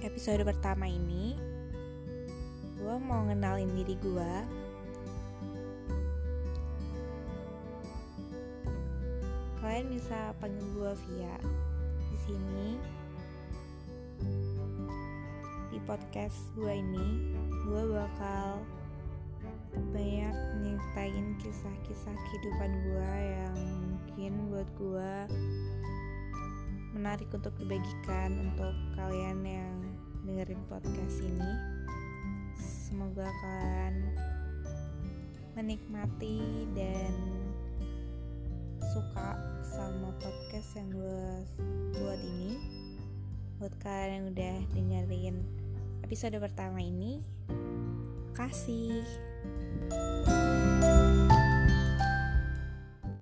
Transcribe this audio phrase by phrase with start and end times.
[0.00, 1.36] episode pertama ini
[2.80, 4.34] gue mau ngenalin diri gue
[9.60, 11.36] kalian bisa panggil gue via
[12.10, 12.68] di sini.
[15.70, 17.36] Di podcast gue ini
[17.68, 18.64] gue bakal
[19.94, 23.54] banyak nyeritain kisah-kisah kehidupan gue yang
[23.84, 25.14] mungkin buat gue
[26.90, 29.89] menarik untuk dibagikan untuk kalian yang
[30.24, 31.52] dengerin podcast ini.
[32.58, 33.94] Semoga kalian
[35.56, 37.14] menikmati dan
[38.90, 41.24] suka sama podcast yang gue
[41.96, 42.52] buat ini.
[43.60, 45.36] Buat kalian yang udah dengerin
[46.04, 47.22] episode pertama ini
[48.34, 49.04] kasih